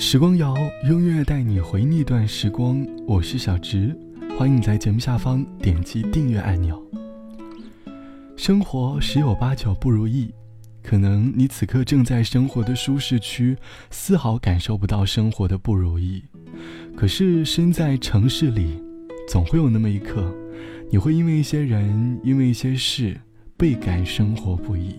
[0.00, 2.84] 时光谣，音乐带你回那段时光。
[3.06, 3.94] 我是小直，
[4.38, 6.82] 欢迎你在节目下方点击订阅按钮。
[8.34, 10.32] 生活十有八九不如意，
[10.82, 13.54] 可能你此刻正在生活的舒适区，
[13.90, 16.24] 丝毫感受不到生活的不如意。
[16.96, 18.82] 可是身在城市里，
[19.28, 20.34] 总会有那么一刻，
[20.90, 23.20] 你会因为一些人，因为一些事，
[23.54, 24.96] 倍感生活不易。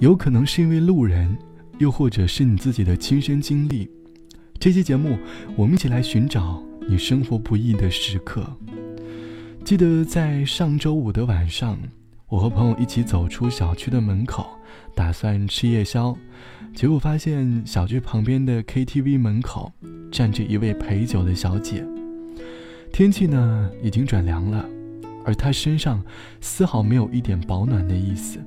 [0.00, 1.38] 有可能是因为路人。
[1.82, 3.90] 又或者是你自己的亲身经历，
[4.60, 5.18] 这期节目
[5.56, 8.46] 我们一起来寻找你生活不易的时刻。
[9.64, 11.76] 记得在上周五的晚上，
[12.28, 14.48] 我和朋友一起走出小区的门口，
[14.94, 16.16] 打算吃夜宵，
[16.72, 19.72] 结果发现小区旁边的 KTV 门口
[20.12, 21.84] 站着一位陪酒的小姐。
[22.92, 24.64] 天气呢已经转凉了，
[25.24, 26.00] 而她身上
[26.40, 28.38] 丝毫没有一点保暖的意思。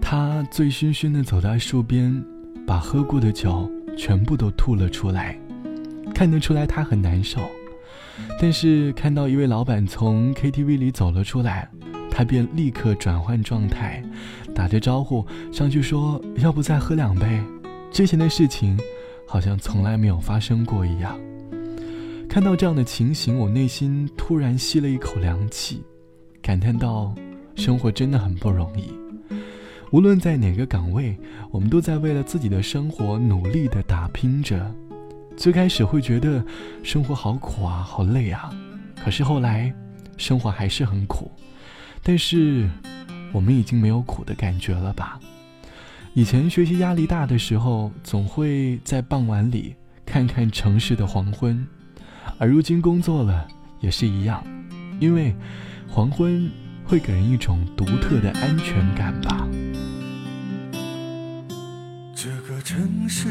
[0.00, 2.20] 她醉醺醺地走在树边。
[2.66, 5.38] 把喝过的酒全部都吐了出来，
[6.14, 7.40] 看得出来他很难受。
[8.40, 11.68] 但是看到一位老板从 KTV 里走了出来，
[12.10, 14.02] 他便立刻转换状态，
[14.54, 17.42] 打着招呼上去说：“要不再喝两杯？”
[17.90, 18.78] 之前的事情
[19.26, 21.18] 好像从来没有发生过一样。
[22.28, 25.84] 看到这样的情形，我内心突然吸了一口凉气，
[26.40, 27.14] 感叹到：
[27.54, 29.03] 生活真的很不容易。
[29.94, 31.16] 无论在哪个岗位，
[31.52, 34.68] 我们都在为了自己的生活努力的打拼着。
[35.36, 36.44] 最开始会觉得
[36.82, 38.52] 生活好苦啊，好累啊。
[38.96, 39.72] 可是后来，
[40.16, 41.30] 生活还是很苦，
[42.02, 42.68] 但是
[43.32, 45.20] 我们已经没有苦的感觉了吧？
[46.12, 51.64] 以前学习压力大的时候，总会在傍晚里看看城市的黄昏，
[52.38, 53.46] 而如今工作了
[53.78, 54.44] 也是一样，
[54.98, 55.32] 因为
[55.88, 56.50] 黄昏
[56.84, 59.46] 会给人一种独特的安全感吧。
[62.24, 63.28] 这个城市，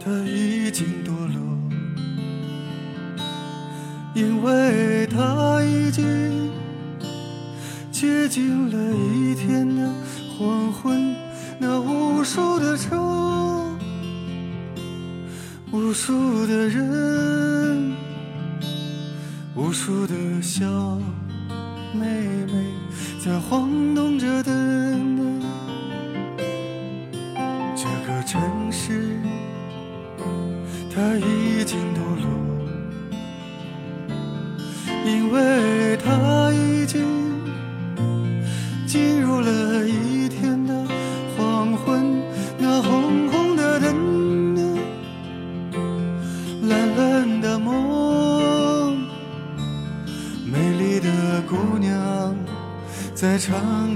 [0.00, 1.40] 它已经堕落，
[4.12, 6.50] 因为它已经
[7.92, 8.76] 接近了
[9.14, 9.88] 一天的
[10.36, 11.14] 黄昏。
[11.60, 12.98] 那无数的车，
[15.70, 17.94] 无数的人，
[19.54, 20.66] 无数的小
[21.94, 22.64] 妹妹，
[23.24, 24.59] 在晃动着的。
[28.30, 29.18] 城市，
[30.94, 32.28] 它已经堕落，
[35.04, 37.02] 因为它已经
[38.86, 40.86] 进入了一天的
[41.36, 42.22] 黄昏。
[42.56, 44.54] 那红红的灯，
[46.68, 48.96] 蓝蓝的梦，
[50.46, 52.36] 美丽的姑娘
[53.12, 53.89] 在唱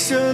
[0.00, 0.29] 生。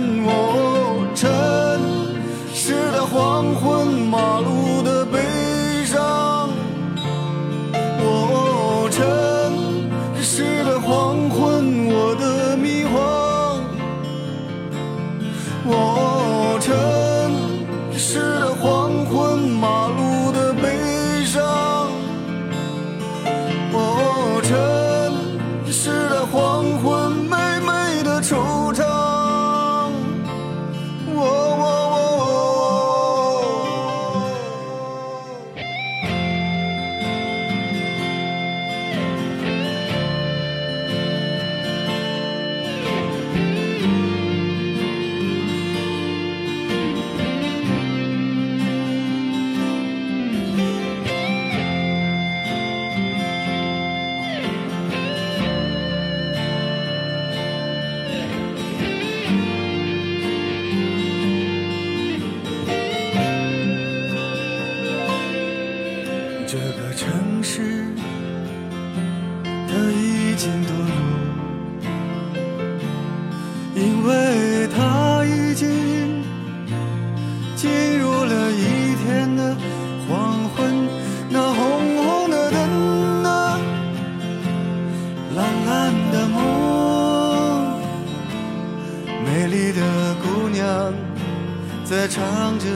[91.89, 92.67] 在唱着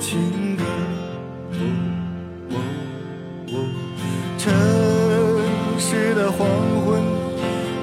[0.00, 0.64] 情歌，
[1.54, 1.62] 哦
[2.50, 2.56] 哦
[3.52, 3.54] 哦
[4.36, 4.52] 城
[5.78, 6.44] 市的黄
[6.84, 7.00] 昏，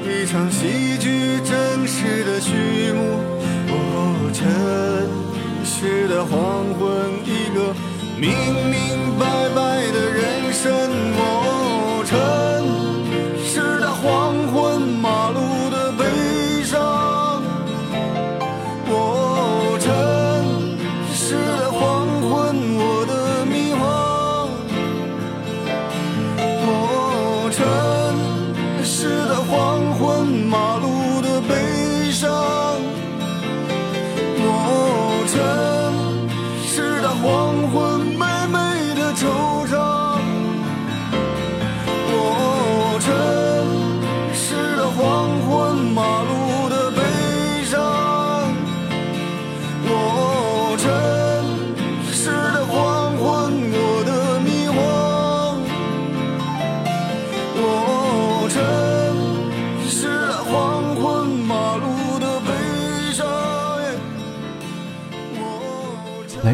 [0.06, 3.00] 一场戏剧正式的序幕。
[3.70, 4.46] 哦，城。
[5.64, 7.74] 市的黄昏，一个
[8.20, 8.28] 秘
[8.70, 8.76] 密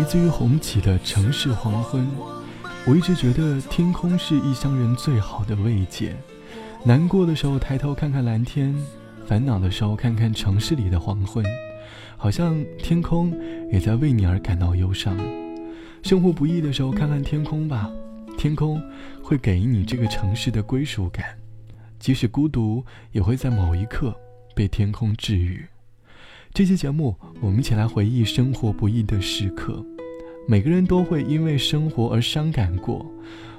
[0.07, 2.07] 自于红旗的城市黄昏，
[2.85, 6.15] 我一直觉得天空是异乡人最好的慰藉。
[6.85, 8.73] 难过的时候抬头看看蓝天，
[9.25, 11.43] 烦恼的时候看看城市里的黄昏，
[12.15, 13.37] 好像天空
[13.69, 15.17] 也在为你而感到忧伤。
[16.03, 17.91] 生活不易的时候看看天空吧，
[18.37, 18.81] 天空
[19.21, 21.37] 会给你这个城市的归属感，
[21.99, 22.81] 即使孤独，
[23.11, 24.15] 也会在某一刻
[24.55, 25.65] 被天空治愈。
[26.53, 29.85] 这期节目，我们一起来回忆生活不易的时刻。
[30.49, 33.05] 每个人都会因为生活而伤感过，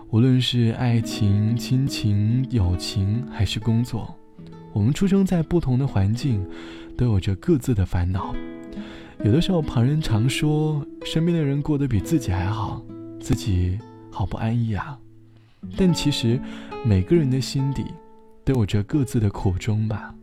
[0.08, 4.16] 无论是爱情、亲情、友情，还是工作。
[4.72, 6.42] 我们出生在不同的环境，
[6.96, 8.34] 都有着各自的烦恼。
[9.22, 12.82] 有的时候，旁人常说身边的人过得比自己还好，
[13.20, 13.78] 自己
[14.10, 14.98] 好不安逸啊。
[15.76, 16.40] 但其实，
[16.86, 17.84] 每个人的心底
[18.46, 20.14] 都有着各自的苦衷吧。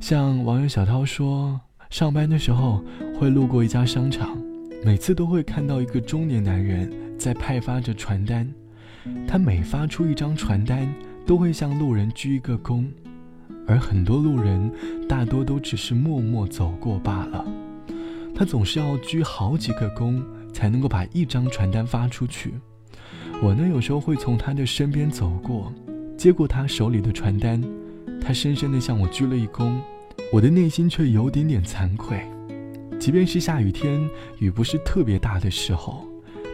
[0.00, 1.60] 像网友小涛说，
[1.90, 2.82] 上班的时候
[3.20, 4.41] 会路过一家商场，
[4.84, 8.52] 每次都会看到一个中年男人在派发着传单。
[9.28, 10.92] 他每发出一张传单，
[11.24, 12.86] 都会向路人鞠一个躬，
[13.66, 14.70] 而很多路人
[15.08, 17.44] 大多都只是默默走过罢了。
[18.34, 20.20] 他总是要鞠好几个躬，
[20.52, 22.54] 才能够把一张传单发出去。
[23.40, 25.72] 我呢，有时候会从他的身边走过，
[26.16, 27.62] 接过他手里的传单，
[28.20, 29.72] 他深深地向我鞠了一躬，
[30.32, 32.20] 我的内心却有点点惭愧。
[33.02, 34.08] 即便是下雨天，
[34.38, 36.06] 雨不是特别大的时候，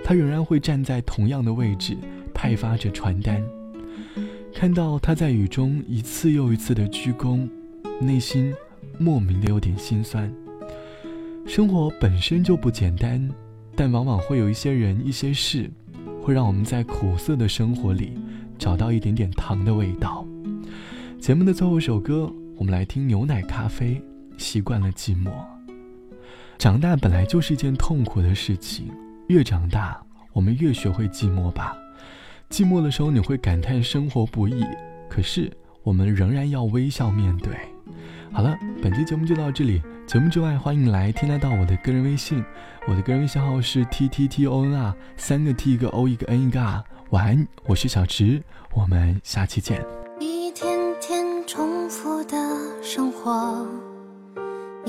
[0.02, 1.94] 他仍然会站在同样的位置，
[2.32, 3.44] 派发着传单。
[4.54, 7.46] 看到他在雨中一次又一次的鞠躬，
[8.00, 8.54] 内心
[8.96, 10.32] 莫名的有点心酸。
[11.46, 13.28] 生活本身就不简单，
[13.76, 15.70] 但往往会有一些人、一些事，
[16.22, 18.14] 会让我们在苦涩的生活里
[18.58, 20.26] 找到一点点糖的味道。
[21.20, 24.00] 节目的最后一首歌，我们来听牛奶咖啡。
[24.38, 25.30] 习惯了寂寞，
[26.58, 28.90] 长大本来就是一件痛苦的事情，
[29.28, 29.96] 越长大，
[30.32, 31.78] 我们越学会寂寞吧。
[32.50, 34.64] 寂寞的时候，你会感叹生活不易，
[35.08, 35.48] 可是
[35.84, 37.54] 我们仍然要微笑面对。
[38.32, 39.80] 好了，本期节目就到这里。
[40.04, 42.44] 节目之外，欢迎来添加到我的个人微信，
[42.88, 46.82] 我的个人微信号是 t t t o n r，三个 t 一个 o 一个 n 一个 r。
[47.10, 48.42] 晚安，我是小池，
[48.74, 49.97] 我们下期见。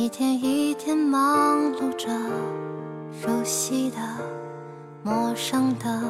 [0.09, 2.07] 一天一天忙碌着，
[3.21, 3.97] 熟悉的、
[5.03, 6.01] 陌生的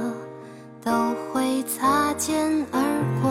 [0.81, 0.89] 都
[1.33, 2.79] 会擦肩而
[3.21, 3.29] 过，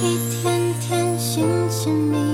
[0.00, 2.33] 一天天寻寻觅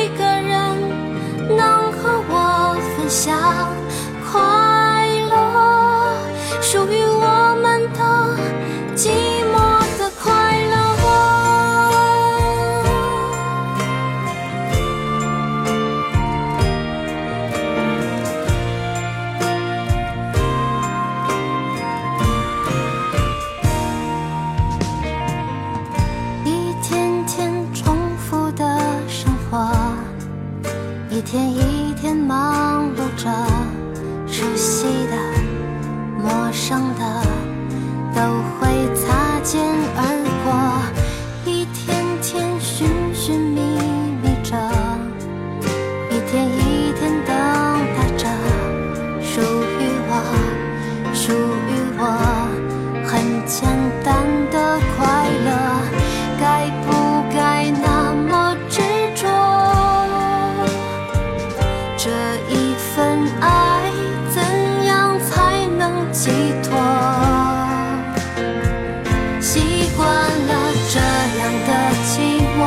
[69.91, 70.51] 习惯了
[70.89, 70.95] 这
[71.39, 71.69] 样的
[72.07, 72.11] 寂
[72.55, 72.59] 寞，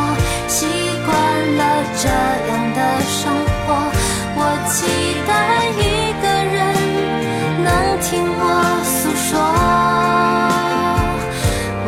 [0.46, 0.66] 习
[1.06, 1.10] 惯
[1.56, 1.60] 了
[1.96, 2.04] 这
[2.50, 3.32] 样的生
[3.64, 3.66] 活，
[4.36, 4.38] 我
[4.68, 4.76] 期
[5.26, 5.32] 待
[5.80, 5.82] 一
[6.20, 6.54] 个人
[7.64, 7.66] 能
[8.02, 8.42] 听我
[8.84, 9.32] 诉说，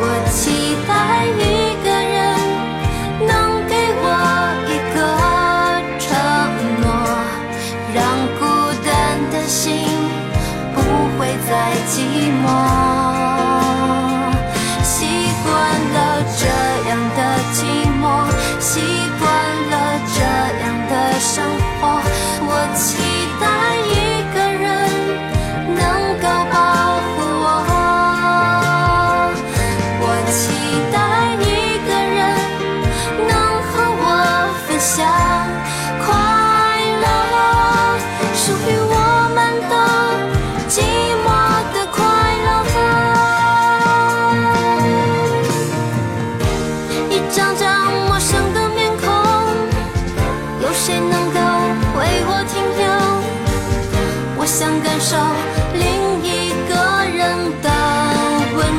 [0.00, 0.02] 我
[0.32, 0.40] 期
[0.88, 0.90] 待
[1.36, 1.38] 一
[1.84, 2.16] 个人
[3.26, 3.30] 能
[3.68, 4.04] 给我
[4.66, 4.96] 一个
[5.98, 6.08] 承
[6.80, 6.84] 诺，
[7.94, 7.96] 让
[8.38, 8.40] 孤
[8.86, 8.88] 单
[9.30, 9.84] 的心
[10.74, 10.76] 不
[11.18, 11.50] 会再
[11.90, 11.94] 寂
[12.42, 12.46] 寞。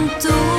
[0.08, 0.57] 独